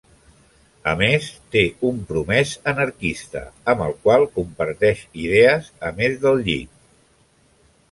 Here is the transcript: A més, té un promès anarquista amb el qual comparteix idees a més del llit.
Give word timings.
A 0.93 0.93
més, 1.01 1.27
té 1.55 1.61
un 1.89 1.99
promès 2.11 2.53
anarquista 2.71 3.43
amb 3.75 3.85
el 3.89 3.95
qual 4.07 4.27
comparteix 4.41 5.05
idees 5.27 5.71
a 5.91 5.95
més 6.03 6.19
del 6.27 6.45
llit. 6.51 6.77